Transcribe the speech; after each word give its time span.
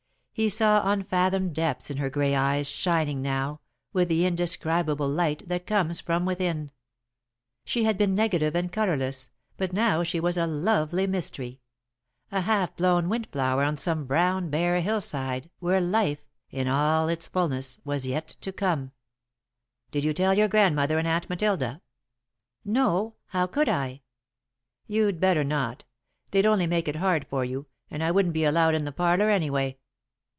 He 0.33 0.47
saw 0.49 0.89
unfathomed 0.89 1.53
depths 1.53 1.91
in 1.91 1.97
her 1.97 2.09
grey 2.09 2.33
eyes, 2.35 2.65
shining 2.67 3.21
now, 3.21 3.59
with 3.93 4.07
the 4.07 4.25
indescribable 4.25 5.07
light 5.07 5.47
that 5.47 5.67
comes 5.67 5.99
from 6.01 6.25
within. 6.25 6.71
She 7.63 7.83
had 7.83 7.95
been 7.95 8.15
negative 8.15 8.55
and 8.55 8.71
colourless, 8.71 9.29
but 9.57 9.71
now 9.73 10.01
she 10.01 10.19
was 10.19 10.37
a 10.37 10.47
lovely 10.47 11.05
mystery 11.05 11.59
a 12.31 12.41
half 12.41 12.75
blown 12.75 13.07
windflower 13.07 13.61
on 13.63 13.77
some 13.77 14.05
brown, 14.07 14.49
bare 14.49 14.79
hillside, 14.81 15.51
where 15.59 15.81
Life, 15.81 16.23
in 16.49 16.67
all 16.67 17.07
its 17.07 17.27
fulness, 17.27 17.79
was 17.83 18.07
yet 18.07 18.27
to 18.29 18.51
come. 18.51 18.79
[Sidenote: 18.79 18.87
What 18.87 18.87
Will 18.87 19.43
They 19.43 19.61
Say?] 19.61 19.91
"Did 19.99 20.03
you 20.07 20.13
tell 20.15 20.33
your 20.33 20.47
Grandmother 20.47 20.97
and 20.97 21.07
Aunt 21.07 21.29
Matilda?" 21.29 21.81
"No. 22.65 23.15
How 23.27 23.45
could 23.45 23.69
I?" 23.69 24.01
"You'd 24.87 25.19
better 25.19 25.43
not. 25.43 25.83
They'd 26.31 26.47
only 26.47 26.65
make 26.67 26.87
it 26.87 26.95
hard 26.95 27.27
for 27.27 27.45
you, 27.45 27.67
and 27.91 28.01
I 28.03 28.09
wouldn't 28.11 28.33
be 28.33 28.45
allowed 28.45 28.73
in 28.73 28.85
the 28.85 28.91
parlour 28.93 29.29
anyway." 29.29 29.77